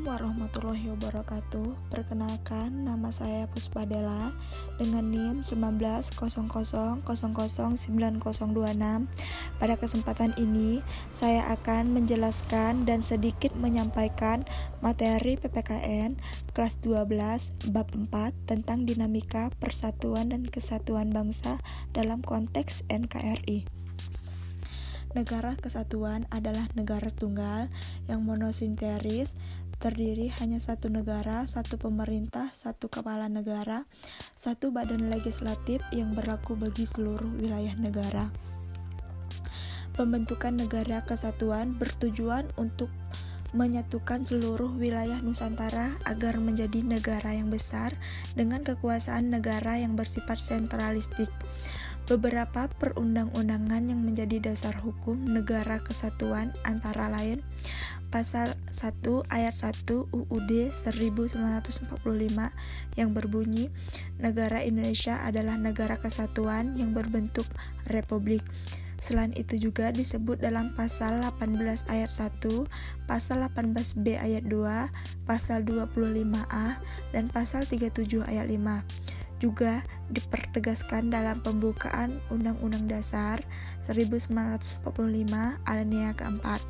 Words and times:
Assalamualaikum 0.00 0.32
warahmatullahi 0.32 0.86
wabarakatuh. 0.96 1.92
Perkenalkan, 1.92 2.88
nama 2.88 3.12
saya 3.12 3.44
Puspadela 3.52 4.32
Dengan 4.80 5.04
NIM 5.12 5.44
1900009026 5.44 7.04
Pada 9.60 9.74
kesempatan 9.76 10.32
ini, 10.40 10.80
saya 11.12 11.52
akan 11.52 11.92
menjelaskan 11.92 12.88
dan 12.88 13.04
sedikit 13.04 13.52
menyampaikan 13.60 14.48
materi 14.80 15.36
PPKN 15.36 16.16
kelas 16.56 16.80
12 16.80 17.68
bab 17.68 17.92
4 17.92 18.08
tentang 18.48 18.88
dinamika 18.88 19.52
persatuan 19.60 20.32
dan 20.32 20.48
kesatuan 20.48 21.12
bangsa 21.12 21.60
dalam 21.92 22.24
konteks 22.24 22.88
NKRI 22.88 23.68
Negara 25.10 25.58
kesatuan 25.58 26.30
adalah 26.30 26.70
negara 26.78 27.10
tunggal 27.10 27.66
yang 28.06 28.22
monosinteris, 28.22 29.34
terdiri 29.80 30.28
hanya 30.44 30.60
satu 30.60 30.92
negara, 30.92 31.48
satu 31.48 31.80
pemerintah, 31.80 32.52
satu 32.52 32.92
kepala 32.92 33.32
negara, 33.32 33.88
satu 34.36 34.68
badan 34.68 35.08
legislatif 35.08 35.80
yang 35.88 36.12
berlaku 36.12 36.52
bagi 36.52 36.84
seluruh 36.84 37.32
wilayah 37.40 37.72
negara. 37.80 38.28
Pembentukan 39.96 40.60
negara 40.60 41.00
kesatuan 41.08 41.80
bertujuan 41.80 42.52
untuk 42.60 42.92
menyatukan 43.50 44.22
seluruh 44.22 44.70
wilayah 44.78 45.18
Nusantara 45.24 45.98
agar 46.06 46.38
menjadi 46.38 46.86
negara 46.86 47.34
yang 47.34 47.50
besar 47.50 47.96
dengan 48.38 48.62
kekuasaan 48.62 49.32
negara 49.32 49.80
yang 49.80 49.98
bersifat 49.98 50.38
sentralistik. 50.38 51.32
Beberapa 52.06 52.66
perundang-undangan 52.78 53.86
yang 53.86 54.02
menjadi 54.02 54.42
dasar 54.50 54.74
hukum 54.78 55.18
negara 55.30 55.78
kesatuan 55.82 56.50
antara 56.66 57.06
lain 57.06 57.42
Pasal 58.10 58.58
1 58.74 59.06
ayat 59.30 59.54
1 59.54 59.86
UUD 60.10 60.50
1945 60.74 61.94
yang 62.98 63.10
berbunyi 63.14 63.70
Negara 64.18 64.66
Indonesia 64.66 65.22
adalah 65.22 65.54
negara 65.54 65.94
kesatuan 65.94 66.74
yang 66.74 66.90
berbentuk 66.90 67.46
republik. 67.86 68.42
Selain 69.00 69.32
itu 69.32 69.56
juga 69.56 69.94
disebut 69.94 70.44
dalam 70.44 70.76
pasal 70.76 71.24
18 71.24 71.88
ayat 71.88 72.10
1, 72.12 72.68
pasal 73.08 73.46
18B 73.48 74.20
ayat 74.20 74.44
2, 74.44 74.90
pasal 75.24 75.64
25A, 75.64 76.82
dan 77.14 77.24
pasal 77.32 77.64
37 77.64 78.20
ayat 78.26 78.50
5 78.50 79.40
juga 79.40 79.80
dipertegaskan 80.12 81.08
dalam 81.08 81.40
pembukaan 81.40 82.20
Undang-Undang 82.28 82.92
Dasar 82.92 83.40
1945 83.88 84.84
alinea 85.64 86.12
keempat. 86.12 86.60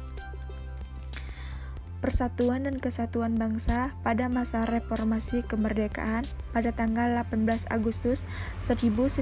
Persatuan 2.01 2.65
dan 2.65 2.81
Kesatuan 2.81 3.37
Bangsa 3.37 3.93
pada 4.01 4.33
masa 4.33 4.65
reformasi 4.65 5.45
kemerdekaan 5.45 6.25
pada 6.57 6.73
tanggal 6.73 7.13
18 7.29 7.69
Agustus 7.69 8.25
1945 8.65 9.21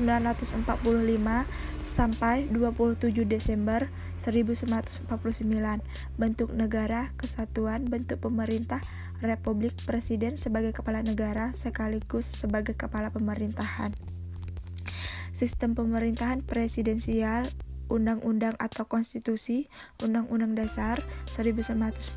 sampai 1.83 2.47
27 2.47 3.27
Desember 3.27 3.91
1949. 4.23 5.11
Bentuk 6.23 6.55
negara, 6.55 7.11
kesatuan, 7.19 7.83
bentuk 7.83 8.23
pemerintah, 8.23 8.79
republik, 9.27 9.75
presiden 9.83 10.39
sebagai 10.39 10.71
kepala 10.71 11.03
negara 11.03 11.51
sekaligus 11.59 12.31
sebagai 12.31 12.79
kepala 12.79 13.11
pemerintahan. 13.11 13.91
Sistem 15.35 15.75
pemerintahan 15.75 16.47
presidensial 16.47 17.47
Undang-Undang 17.89 18.57
atau 18.61 18.85
Konstitusi 18.85 19.69
Undang-Undang 20.01 20.57
Dasar 20.57 21.01
1945. 21.33 22.17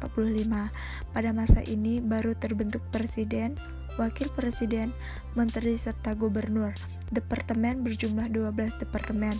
Pada 1.11 1.29
masa 1.31 1.59
ini 1.67 1.99
baru 1.99 2.35
terbentuk 2.35 2.83
Presiden, 2.91 3.55
Wakil 3.99 4.31
Presiden, 4.31 4.95
Menteri 5.35 5.75
serta 5.75 6.15
Gubernur. 6.15 6.71
Departemen 7.11 7.83
berjumlah 7.83 8.31
12 8.31 8.79
departemen. 8.79 9.35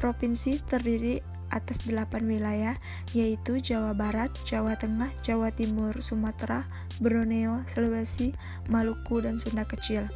Provinsi 0.00 0.60
terdiri 0.64 1.20
atas 1.52 1.86
8 1.86 2.24
wilayah 2.26 2.74
yaitu 3.12 3.62
Jawa 3.62 3.92
Barat, 3.94 4.32
Jawa 4.48 4.74
Tengah, 4.74 5.12
Jawa 5.22 5.52
Timur, 5.52 5.94
Sumatera, 6.00 6.66
Borneo, 6.98 7.62
Sulawesi, 7.70 8.34
Maluku, 8.72 9.22
dan 9.22 9.38
Sunda 9.38 9.62
Kecil. 9.62 10.08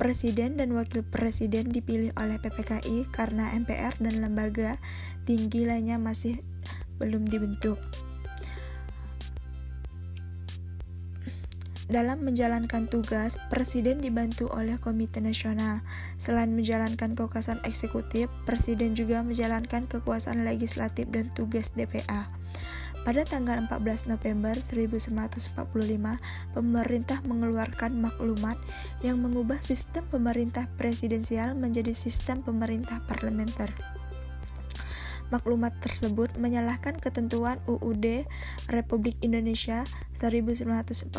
Presiden 0.00 0.56
dan 0.56 0.72
wakil 0.72 1.04
presiden 1.04 1.76
dipilih 1.76 2.16
oleh 2.16 2.40
PPKI 2.40 3.04
karena 3.12 3.52
MPR 3.52 4.00
dan 4.00 4.24
lembaga 4.24 4.80
tinggi 5.28 5.68
lainnya 5.68 6.00
masih 6.00 6.40
belum 6.96 7.28
dibentuk. 7.28 7.76
Dalam 11.92 12.24
menjalankan 12.24 12.88
tugas, 12.88 13.36
Presiden 13.52 14.00
dibantu 14.00 14.48
oleh 14.56 14.80
Komite 14.80 15.20
Nasional. 15.20 15.84
Selain 16.16 16.48
menjalankan 16.48 17.12
kekuasaan 17.12 17.60
eksekutif, 17.68 18.32
Presiden 18.48 18.96
juga 18.96 19.20
menjalankan 19.20 19.84
kekuasaan 19.84 20.48
legislatif 20.48 21.12
dan 21.12 21.28
tugas 21.36 21.76
DPA. 21.76 22.39
Pada 23.00 23.24
tanggal 23.24 23.56
14 23.64 24.12
November 24.12 24.52
1945, 24.60 25.56
pemerintah 26.52 27.18
mengeluarkan 27.24 27.96
maklumat 27.96 28.60
yang 29.00 29.24
mengubah 29.24 29.56
sistem 29.64 30.04
pemerintah 30.12 30.68
presidensial 30.76 31.56
menjadi 31.56 31.96
sistem 31.96 32.44
pemerintah 32.44 33.00
parlementer. 33.08 33.72
Maklumat 35.32 35.80
tersebut 35.80 36.36
menyalahkan 36.36 37.00
ketentuan 37.00 37.56
UUD 37.64 38.28
Republik 38.68 39.16
Indonesia 39.24 39.80
1945. 40.20 41.16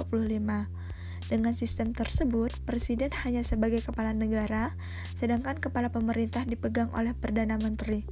Dengan 1.33 1.53
sistem 1.57 1.97
tersebut, 1.97 2.53
presiden 2.67 3.09
hanya 3.25 3.41
sebagai 3.41 3.81
kepala 3.81 4.13
negara, 4.13 4.77
sedangkan 5.17 5.57
kepala 5.57 5.89
pemerintah 5.89 6.45
dipegang 6.45 6.93
oleh 6.93 7.17
Perdana 7.17 7.57
Menteri 7.57 8.05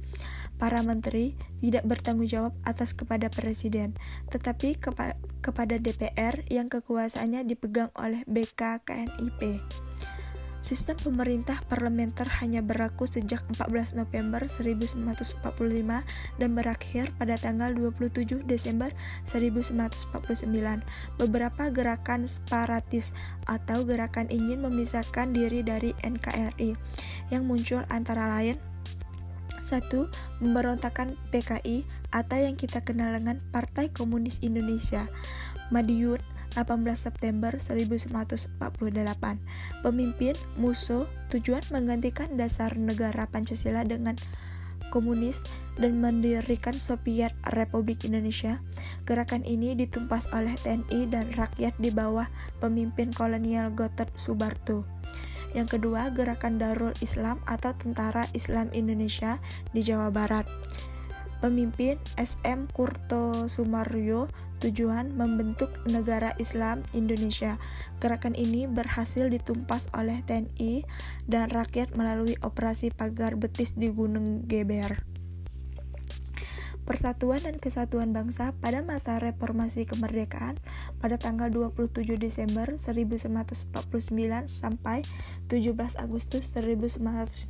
para 0.60 0.84
menteri 0.84 1.32
tidak 1.64 1.88
bertanggung 1.88 2.28
jawab 2.28 2.52
atas 2.68 2.92
kepada 2.92 3.32
presiden, 3.32 3.96
tetapi 4.28 4.76
kepa 4.76 5.16
kepada 5.40 5.80
DPR 5.80 6.44
yang 6.52 6.68
kekuasaannya 6.68 7.48
dipegang 7.48 7.88
oleh 7.96 8.20
BKKNIP. 8.28 9.64
Sistem 10.60 10.92
pemerintah 11.00 11.56
parlementer 11.72 12.28
hanya 12.44 12.60
berlaku 12.60 13.08
sejak 13.08 13.40
14 13.56 13.96
November 13.96 14.44
1945 14.44 15.40
dan 16.36 16.50
berakhir 16.52 17.08
pada 17.16 17.40
tanggal 17.40 17.72
27 17.72 18.44
Desember 18.44 18.92
1949. 19.24 20.04
Beberapa 21.16 21.72
gerakan 21.72 22.28
separatis 22.28 23.16
atau 23.48 23.88
gerakan 23.88 24.28
ingin 24.28 24.60
memisahkan 24.60 25.32
diri 25.32 25.64
dari 25.64 25.96
NKRI 26.04 26.76
yang 27.32 27.48
muncul 27.48 27.80
antara 27.88 28.28
lain 28.28 28.60
1. 29.62 30.42
Pemberontakan 30.42 31.16
PKI 31.30 31.84
atau 32.10 32.38
yang 32.38 32.58
kita 32.58 32.82
kenal 32.82 33.14
dengan 33.14 33.38
Partai 33.54 33.92
Komunis 33.94 34.42
Indonesia 34.42 35.06
Madiun 35.70 36.18
18 36.58 36.82
September 36.98 37.54
1948 37.54 38.58
Pemimpin 39.86 40.34
Musso 40.58 41.06
tujuan 41.30 41.62
menggantikan 41.70 42.34
dasar 42.34 42.74
negara 42.74 43.30
Pancasila 43.30 43.86
dengan 43.86 44.18
komunis 44.90 45.46
dan 45.78 46.02
mendirikan 46.02 46.74
Soviet 46.74 47.30
Republik 47.54 48.02
Indonesia. 48.02 48.58
Gerakan 49.06 49.46
ini 49.46 49.78
ditumpas 49.78 50.26
oleh 50.34 50.56
TNI 50.60 51.06
dan 51.08 51.30
rakyat 51.36 51.78
di 51.78 51.94
bawah 51.94 52.26
pemimpin 52.58 53.14
kolonial 53.14 53.70
Gatot 53.72 54.10
Subarto. 54.18 54.82
Yang 55.50 55.78
kedua, 55.78 56.14
Gerakan 56.14 56.62
Darul 56.62 56.94
Islam 57.02 57.42
atau 57.46 57.74
Tentara 57.74 58.26
Islam 58.36 58.70
Indonesia 58.70 59.42
di 59.74 59.82
Jawa 59.82 60.14
Barat. 60.14 60.46
Pemimpin 61.40 61.96
SM 62.20 62.68
Kurto 62.68 63.48
Sumaryo 63.48 64.28
tujuan 64.60 65.16
membentuk 65.16 65.72
negara 65.88 66.36
Islam 66.36 66.84
Indonesia. 66.92 67.56
Gerakan 67.98 68.36
ini 68.36 68.68
berhasil 68.68 69.26
ditumpas 69.32 69.88
oleh 69.96 70.20
TNI 70.28 70.84
dan 71.26 71.48
rakyat 71.48 71.96
melalui 71.96 72.36
operasi 72.44 72.92
pagar 72.92 73.40
betis 73.40 73.72
di 73.72 73.88
Gunung 73.88 74.44
Geber. 74.44 75.09
Persatuan 76.90 77.38
dan 77.46 77.54
Kesatuan 77.62 78.10
Bangsa 78.10 78.50
pada 78.58 78.82
masa 78.82 79.22
reformasi 79.22 79.86
kemerdekaan 79.86 80.58
pada 80.98 81.22
tanggal 81.22 81.46
27 81.46 82.18
Desember 82.18 82.66
1949 82.74 83.70
sampai 84.50 85.06
17 85.46 85.70
Agustus 86.02 86.50
1950. 86.50 87.46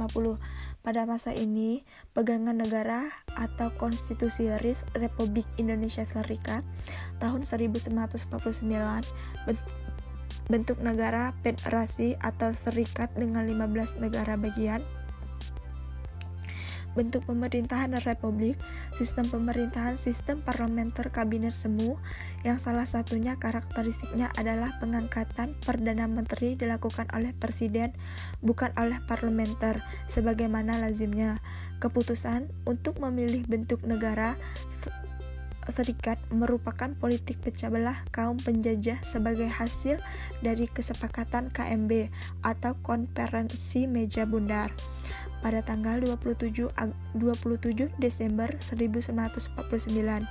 Pada 0.84 1.08
masa 1.08 1.32
ini, 1.32 1.88
pegangan 2.12 2.52
negara 2.52 3.08
atau 3.32 3.72
Konstitusi 3.80 4.52
Republik 4.92 5.48
Indonesia 5.56 6.04
Serikat 6.04 6.60
tahun 7.16 7.48
1949 7.48 8.28
bentuk 10.52 10.84
negara 10.84 11.32
federasi 11.40 12.20
atau 12.20 12.52
serikat 12.52 13.08
dengan 13.16 13.48
15 13.48 14.04
negara 14.04 14.36
bagian 14.36 14.84
bentuk 16.98 17.26
pemerintahan 17.26 17.94
republik, 18.02 18.58
sistem 18.94 19.28
pemerintahan 19.28 19.94
sistem 19.94 20.42
parlementer 20.42 21.14
kabinet 21.14 21.54
semu, 21.54 21.98
yang 22.42 22.58
salah 22.58 22.86
satunya 22.88 23.38
karakteristiknya 23.38 24.32
adalah 24.34 24.76
pengangkatan 24.82 25.54
Perdana 25.62 26.10
Menteri 26.10 26.58
dilakukan 26.58 27.06
oleh 27.14 27.30
Presiden, 27.36 27.94
bukan 28.42 28.74
oleh 28.74 28.98
parlementer, 29.06 29.82
sebagaimana 30.10 30.78
lazimnya. 30.82 31.38
Keputusan 31.80 32.52
untuk 32.68 33.00
memilih 33.00 33.48
bentuk 33.48 33.80
negara 33.88 34.36
Serikat 35.70 36.18
merupakan 36.34 36.90
politik 36.98 37.38
pecah 37.44 37.70
belah 37.70 38.02
kaum 38.10 38.40
penjajah 38.40 38.98
sebagai 39.06 39.46
hasil 39.46 40.02
dari 40.42 40.66
kesepakatan 40.66 41.52
KMB 41.52 42.10
atau 42.42 42.74
Konferensi 42.82 43.86
Meja 43.86 44.26
Bundar 44.26 44.72
pada 45.40 45.64
tanggal 45.64 46.00
27, 46.00 46.70
27 47.16 47.92
Desember 47.96 48.48
1949. 48.60 50.28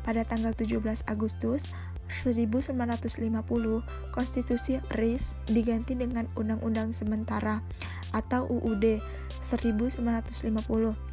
Pada 0.00 0.22
tanggal 0.24 0.56
17 0.56 1.04
Agustus 1.12 1.68
1950, 2.08 3.84
Konstitusi 4.10 4.80
RIS 4.96 5.36
diganti 5.44 5.92
dengan 5.92 6.26
Undang-Undang 6.34 6.96
Sementara 6.96 7.60
atau 8.16 8.48
UUD 8.48 8.98
1950 9.44 11.10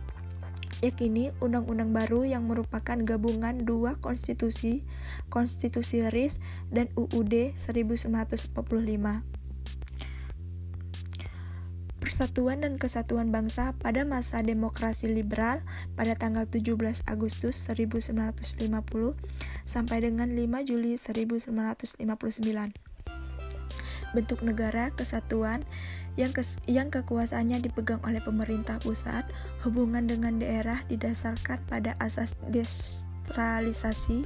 yakini 0.78 1.34
undang-undang 1.42 1.90
baru 1.90 2.22
yang 2.22 2.46
merupakan 2.46 2.98
gabungan 3.02 3.66
dua 3.66 3.98
konstitusi, 3.98 4.86
Konstitusi 5.34 6.06
RIS 6.06 6.38
dan 6.70 6.94
UUD 6.94 7.58
1945. 7.58 9.37
Persatuan 12.18 12.66
dan 12.66 12.82
Kesatuan 12.82 13.30
Bangsa 13.30 13.78
pada 13.78 14.02
masa 14.02 14.42
demokrasi 14.42 15.06
liberal 15.06 15.62
pada 15.94 16.18
tanggal 16.18 16.50
17 16.50 17.06
Agustus 17.06 17.54
1950 17.70 18.58
sampai 19.70 20.02
dengan 20.02 20.26
5 20.26 20.66
Juli 20.66 20.98
1959. 20.98 22.02
Bentuk 24.18 24.42
negara 24.42 24.90
kesatuan 24.98 25.62
yang, 26.18 26.34
kes, 26.34 26.58
yang 26.66 26.90
kekuasaannya 26.90 27.62
dipegang 27.62 28.02
oleh 28.02 28.26
pemerintah 28.26 28.82
pusat, 28.82 29.30
hubungan 29.62 30.10
dengan 30.10 30.42
daerah 30.42 30.82
didasarkan 30.90 31.62
pada 31.70 31.94
asas 32.02 32.34
desentralisasi, 33.28 34.24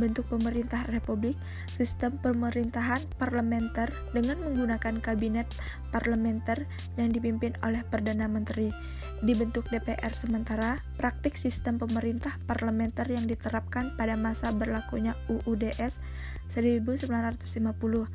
bentuk 0.00 0.24
pemerintah 0.32 0.88
republik, 0.88 1.36
sistem 1.68 2.16
pemerintahan 2.16 3.04
parlementer 3.20 3.92
dengan 4.16 4.40
menggunakan 4.40 5.04
kabinet 5.04 5.44
parlementer 5.92 6.64
yang 6.96 7.12
dipimpin 7.12 7.52
oleh 7.60 7.84
Perdana 7.84 8.24
Menteri. 8.24 8.72
Dibentuk 9.20 9.68
DPR 9.68 10.14
sementara, 10.16 10.80
praktik 10.96 11.36
sistem 11.36 11.76
pemerintah 11.76 12.38
parlementer 12.48 13.04
yang 13.10 13.28
diterapkan 13.28 13.92
pada 13.98 14.16
masa 14.16 14.54
berlakunya 14.54 15.12
UUDS 15.28 16.00
1950 16.54 18.08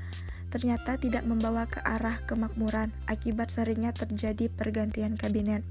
ternyata 0.53 1.01
tidak 1.01 1.25
membawa 1.25 1.65
ke 1.65 1.81
arah 1.81 2.21
kemakmuran 2.29 2.93
akibat 3.09 3.49
seringnya 3.49 3.89
terjadi 3.89 4.53
pergantian 4.53 5.17
kabinet. 5.17 5.65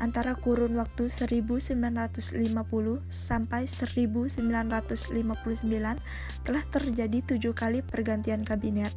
Antara 0.00 0.32
kurun 0.32 0.80
waktu 0.80 1.12
1950 1.12 2.38
sampai 3.12 3.68
1959 3.68 4.40
telah 6.44 6.64
terjadi 6.72 7.18
tujuh 7.28 7.52
kali 7.52 7.84
pergantian 7.84 8.40
kabinet. 8.46 8.92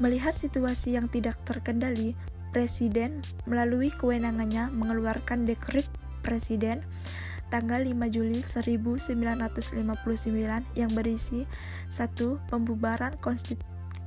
Melihat 0.00 0.32
situasi 0.32 0.96
yang 0.96 1.12
tidak 1.12 1.36
terkendali, 1.44 2.16
Presiden 2.50 3.22
melalui 3.46 3.94
kewenangannya 3.94 4.74
mengeluarkan 4.74 5.46
dekret 5.46 5.86
Presiden 6.24 6.82
tanggal 7.50 7.86
5 7.86 8.10
Juli 8.10 8.42
1959 8.42 9.86
yang 10.74 10.90
berisi 10.90 11.46
1. 11.94 12.50
Pembubaran 12.50 13.14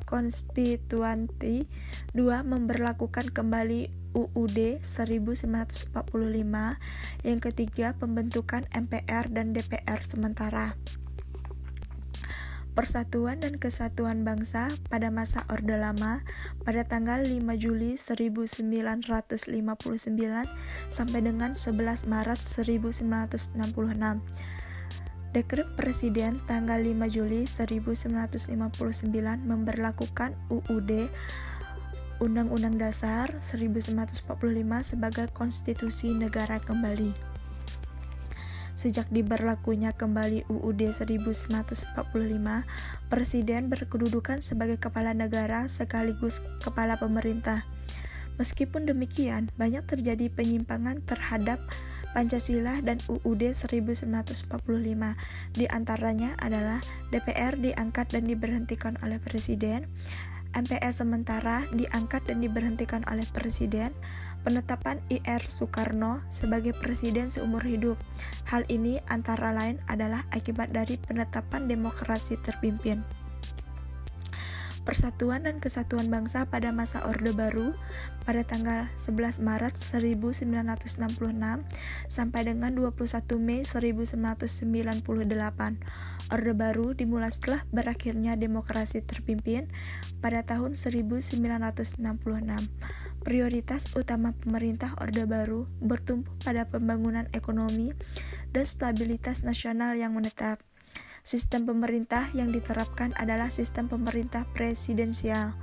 konstituanti 0.03 1.67
2. 2.11 2.43
Memberlakukan 2.43 3.31
kembali 3.31 4.02
UUD 4.13 4.79
1945 4.81 5.91
Yang 7.25 7.39
ketiga, 7.49 7.97
pembentukan 7.97 8.65
MPR 8.73 9.29
dan 9.33 9.53
DPR 9.53 9.99
sementara 10.05 10.77
Persatuan 12.73 13.37
dan 13.37 13.61
Kesatuan 13.61 14.25
Bangsa 14.25 14.65
pada 14.89 15.13
masa 15.13 15.45
Orde 15.53 15.77
Lama 15.77 16.25
pada 16.65 16.81
tanggal 16.81 17.21
5 17.21 17.37
Juli 17.61 17.93
1959 18.01 19.53
sampai 20.89 21.19
dengan 21.21 21.53
11 21.53 22.09
Maret 22.09 22.41
1966. 22.41 23.53
Dekret 25.33 25.69
Presiden 25.77 26.41
tanggal 26.49 26.81
5 26.81 27.13
Juli 27.13 27.45
1959 27.45 28.57
memberlakukan 29.45 30.33
UUD 30.49 31.09
Undang-Undang 32.23 32.79
Dasar 32.79 33.27
1945 33.43 34.23
sebagai 34.95 35.27
konstitusi 35.35 36.15
negara 36.15 36.55
kembali. 36.63 37.11
Sejak 38.79 39.11
diberlakunya 39.11 39.91
kembali 39.91 40.47
UUD 40.47 40.95
1945, 40.95 41.93
Presiden 43.11 43.67
berkedudukan 43.67 44.39
sebagai 44.39 44.79
kepala 44.79 45.11
negara 45.11 45.67
sekaligus 45.67 46.39
kepala 46.63 46.95
pemerintah. 46.95 47.67
Meskipun 48.39 48.87
demikian, 48.89 49.51
banyak 49.59 49.85
terjadi 49.85 50.31
penyimpangan 50.31 51.05
terhadap 51.05 51.59
Pancasila 52.17 52.81
dan 52.81 52.97
UUD 53.09 53.51
1945. 53.51 54.47
Di 55.53 55.65
antaranya 55.69 56.33
adalah 56.41 56.79
DPR 57.13 57.57
diangkat 57.57 58.09
dan 58.15 58.25
diberhentikan 58.25 58.97
oleh 59.01 59.21
Presiden, 59.21 59.85
MPR 60.53 60.93
sementara 60.93 61.65
diangkat 61.73 62.29
dan 62.29 62.41
diberhentikan 62.41 63.01
oleh 63.09 63.25
Presiden, 63.33 63.89
penetapan 64.45 64.99
IR 65.09 65.41
Soekarno 65.41 66.21
sebagai 66.29 66.75
presiden 66.77 67.31
seumur 67.31 67.63
hidup. 67.63 67.95
Hal 68.45 68.67
ini 68.67 68.99
antara 69.09 69.55
lain 69.55 69.79
adalah 69.89 70.21
akibat 70.35 70.69
dari 70.75 70.99
penetapan 70.99 71.65
demokrasi 71.65 72.37
terpimpin. 72.43 73.01
Persatuan 74.83 75.47
dan 75.47 75.63
Kesatuan 75.63 76.11
Bangsa 76.11 76.43
pada 76.51 76.75
masa 76.75 77.07
Orde 77.07 77.31
Baru 77.31 77.71
pada 78.27 78.43
tanggal 78.43 78.91
11 78.99 79.39
Maret 79.39 79.79
1966 79.79 80.99
sampai 82.11 82.41
dengan 82.43 82.75
21 82.75 82.91
Mei 83.39 83.63
1998. 83.63 85.79
Orde 86.31 86.53
Baru 86.55 86.91
dimulai 86.91 87.31
setelah 87.31 87.63
berakhirnya 87.71 88.35
demokrasi 88.35 88.99
terpimpin 89.03 89.71
pada 90.19 90.43
tahun 90.43 90.75
1966. 90.75 92.03
Prioritas 93.23 93.87
utama 93.95 94.35
pemerintah 94.35 94.99
Orde 94.99 95.23
Baru 95.23 95.71
bertumpu 95.79 96.27
pada 96.43 96.67
pembangunan 96.67 97.23
ekonomi 97.31 97.95
dan 98.51 98.67
stabilitas 98.67 99.47
nasional 99.47 99.95
yang 99.95 100.11
menetap. 100.11 100.59
Sistem 101.23 101.63
pemerintah 101.63 102.27
yang 102.35 102.51
diterapkan 102.51 103.15
adalah 103.15 103.47
sistem 103.47 103.87
pemerintah 103.87 104.43
presidensial. 104.51 105.55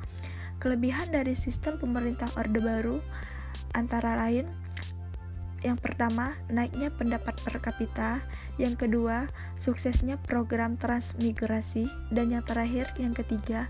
Kelebihan 0.57 1.12
dari 1.12 1.37
sistem 1.37 1.76
pemerintah 1.76 2.33
Orde 2.40 2.64
Baru 2.64 3.05
antara 3.76 4.17
lain 4.17 4.49
yang 5.61 5.76
pertama, 5.76 6.33
naiknya 6.49 6.88
pendapat 6.88 7.37
per 7.45 7.61
kapita, 7.61 8.25
yang 8.57 8.81
kedua, 8.81 9.29
suksesnya 9.61 10.17
program 10.17 10.81
transmigrasi, 10.81 11.85
dan 12.09 12.33
yang 12.33 12.40
terakhir, 12.40 12.88
yang 12.97 13.12
ketiga, 13.12 13.69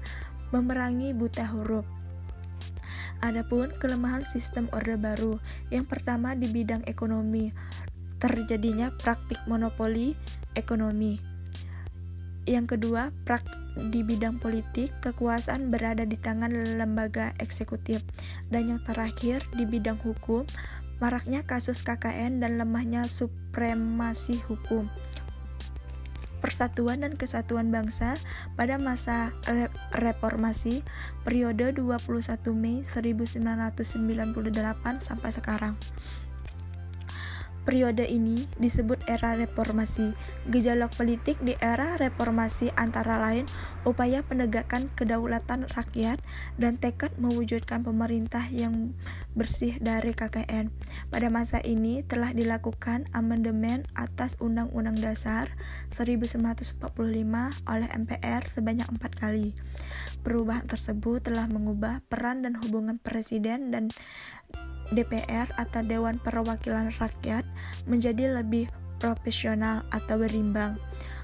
memerangi 0.55 1.11
buta 1.11 1.43
huruf. 1.51 1.83
Adapun 3.27 3.75
kelemahan 3.83 4.23
sistem 4.23 4.71
Orde 4.71 4.95
Baru, 4.95 5.43
yang 5.75 5.83
pertama 5.83 6.39
di 6.39 6.47
bidang 6.47 6.87
ekonomi, 6.87 7.51
terjadinya 8.23 8.95
praktik 8.95 9.43
monopoli 9.51 10.15
ekonomi. 10.55 11.30
Yang 12.49 12.77
kedua, 12.77 13.13
prak 13.29 13.45
di 13.93 14.05
bidang 14.05 14.41
politik, 14.41 14.93
kekuasaan 15.05 15.69
berada 15.69 16.05
di 16.05 16.17
tangan 16.17 16.53
lembaga 16.77 17.37
eksekutif. 17.39 18.03
Dan 18.49 18.77
yang 18.77 18.81
terakhir, 18.83 19.45
di 19.55 19.69
bidang 19.69 20.01
hukum, 20.01 20.45
maraknya 21.01 21.45
kasus 21.45 21.81
KKN 21.81 22.45
dan 22.45 22.61
lemahnya 22.61 23.09
supremasi 23.09 24.37
hukum. 24.45 24.89
Persatuan 26.41 27.05
dan 27.05 27.21
Kesatuan 27.21 27.69
Bangsa 27.69 28.17
pada 28.57 28.81
masa 28.81 29.37
re 29.45 29.69
reformasi 29.93 30.81
periode 31.21 31.77
21 31.77 32.17
Mei 32.57 32.81
1998 32.81 35.05
sampai 35.05 35.31
sekarang. 35.37 35.77
Periode 37.71 38.03
ini 38.03 38.51
disebut 38.59 38.99
era 39.07 39.39
reformasi. 39.39 40.11
Gejolak 40.51 40.91
politik 40.99 41.39
di 41.39 41.55
era 41.63 41.95
reformasi 41.95 42.75
antara 42.75 43.23
lain 43.23 43.47
upaya 43.87 44.27
penegakan 44.27 44.91
kedaulatan 44.99 45.71
rakyat 45.79 46.19
dan 46.59 46.83
tekad 46.83 47.15
mewujudkan 47.23 47.87
pemerintah 47.87 48.43
yang 48.51 48.91
bersih 49.39 49.79
dari 49.79 50.11
KKN. 50.19 50.75
Pada 51.15 51.31
masa 51.31 51.63
ini 51.63 52.03
telah 52.03 52.35
dilakukan 52.35 53.07
amandemen 53.15 53.87
atas 53.95 54.35
Undang-Undang 54.43 54.99
Dasar 54.99 55.55
1945 55.95 56.75
oleh 57.71 57.89
MPR 57.95 58.51
sebanyak 58.51 58.91
empat 58.91 59.15
kali. 59.15 59.55
Perubahan 60.27 60.67
tersebut 60.67 61.23
telah 61.23 61.47
mengubah 61.47 62.03
peran 62.11 62.43
dan 62.43 62.59
hubungan 62.59 62.99
presiden 62.99 63.71
dan 63.71 63.95
DPR 64.91 65.51
atau 65.57 65.83
Dewan 65.83 66.19
Perwakilan 66.19 66.91
Rakyat 66.99 67.47
menjadi 67.87 68.35
lebih 68.35 68.71
profesional 68.99 69.87
atau 69.91 70.21
berimbang. 70.21 70.77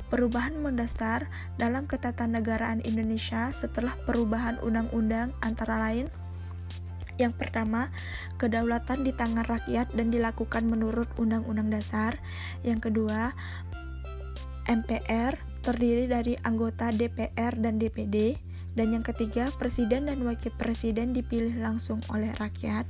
Perubahan 0.07 0.55
mendasar 0.63 1.27
dalam 1.59 1.91
ketatanegaraan 1.91 2.79
Indonesia 2.87 3.51
setelah 3.51 3.93
perubahan 4.07 4.63
undang-undang 4.63 5.35
antara 5.43 5.83
lain 5.83 6.07
yang 7.17 7.33
pertama, 7.33 7.89
kedaulatan 8.37 9.01
di 9.01 9.13
tangan 9.17 9.49
rakyat 9.49 9.89
dan 9.97 10.13
dilakukan 10.13 10.69
menurut 10.69 11.09
Undang-Undang 11.17 11.73
Dasar. 11.73 12.21
Yang 12.61 12.93
kedua, 12.93 13.33
MPR 14.69 15.41
terdiri 15.65 16.07
dari 16.07 16.37
anggota 16.45 16.93
DPR 16.93 17.57
dan 17.57 17.81
DPD. 17.81 18.37
Dan 18.76 18.92
yang 18.92 19.00
ketiga, 19.00 19.49
presiden 19.56 20.12
dan 20.12 20.21
wakil 20.28 20.52
presiden 20.61 21.16
dipilih 21.16 21.56
langsung 21.64 22.04
oleh 22.12 22.28
rakyat. 22.37 22.85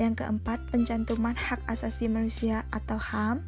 Yang 0.00 0.24
keempat, 0.24 0.72
pencantuman 0.72 1.36
hak 1.36 1.60
asasi 1.68 2.08
manusia 2.08 2.64
atau 2.72 2.96
HAM. 2.96 3.44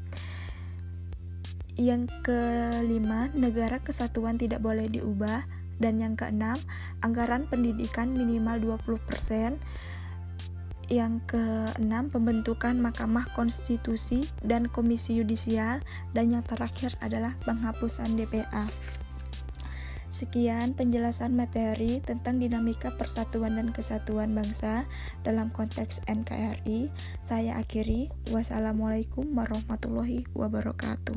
Yang 1.80 2.12
kelima, 2.20 3.32
negara 3.32 3.80
kesatuan 3.80 4.36
tidak 4.36 4.60
boleh 4.60 4.92
diubah. 4.92 5.48
Dan 5.80 5.96
yang 6.04 6.20
keenam, 6.20 6.60
anggaran 7.00 7.48
pendidikan 7.48 8.12
minimal 8.12 8.76
20%. 8.76 9.56
Yang 10.92 11.14
keenam, 11.32 12.12
pembentukan 12.12 12.76
Mahkamah 12.76 13.32
Konstitusi 13.32 14.28
dan 14.44 14.68
Komisi 14.68 15.16
Yudisial. 15.16 15.80
Dan 16.12 16.36
yang 16.36 16.44
terakhir 16.44 16.92
adalah 17.00 17.32
penghapusan 17.48 18.20
DPA. 18.20 18.68
Sekian 20.10 20.74
penjelasan 20.74 21.38
materi 21.38 22.02
tentang 22.02 22.42
dinamika 22.42 22.90
persatuan 22.98 23.54
dan 23.54 23.70
kesatuan 23.70 24.34
bangsa 24.34 24.84
dalam 25.22 25.54
konteks 25.54 26.02
NKRI. 26.10 26.90
Saya 27.22 27.54
akhiri. 27.62 28.10
Wassalamualaikum 28.34 29.30
warahmatullahi 29.38 30.26
wabarakatuh. 30.34 31.14